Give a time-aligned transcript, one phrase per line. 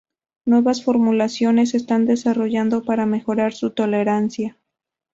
[0.45, 4.57] Nuevas formulaciones se están desarrollando para mejorar su tolerancia.